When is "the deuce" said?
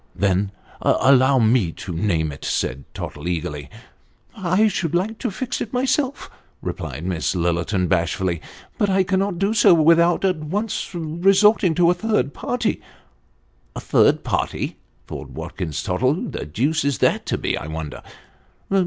16.29-16.83